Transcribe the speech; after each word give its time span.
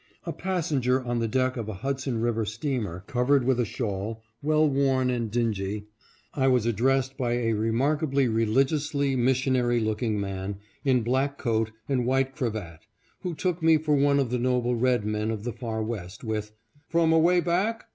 A 0.25 0.33
passenger 0.33 1.03
on 1.05 1.19
the 1.19 1.27
deck 1.27 1.57
of 1.57 1.69
a 1.69 1.75
Hudson 1.75 2.19
river 2.19 2.43
steamer, 2.43 3.03
covered 3.05 3.43
with 3.43 3.59
a 3.59 3.65
shawl, 3.65 4.23
well 4.41 4.67
worn 4.67 5.11
and 5.11 5.29
dingy, 5.29 5.89
I 6.33 6.47
was 6.47 6.65
addressed 6.65 7.17
by 7.19 7.33
a 7.33 7.53
remarkably 7.53 8.27
religiously 8.27 9.15
missionary 9.15 9.79
looking 9.79 10.19
man 10.19 10.57
in 10.83 11.03
black 11.03 11.37
coat 11.37 11.69
and 11.87 12.07
white 12.07 12.33
cravat, 12.35 12.79
who 13.19 13.35
took 13.35 13.61
me 13.61 13.77
for 13.77 13.93
one 13.93 14.19
of 14.19 14.31
the 14.31 14.39
noble 14.39 14.75
red 14.75 15.05
men 15.05 15.29
of 15.29 15.43
the 15.43 15.53
far 15.53 15.83
West, 15.83 16.23
with" 16.23 16.51
From 16.89 17.13
away 17.13 17.39
back 17.39 17.85